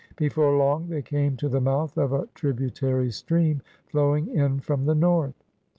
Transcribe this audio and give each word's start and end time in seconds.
Before 0.15 0.51
long 0.57 0.87
they 0.87 1.03
came 1.03 1.37
to 1.37 1.47
the 1.47 1.61
mouth 1.61 1.95
of 1.95 2.11
a 2.11 2.27
tributary 2.33 3.11
stream 3.11 3.61
flowing 3.85 4.29
in 4.35 4.59
from 4.59 4.85
the 4.85 4.95
north. 4.95 5.35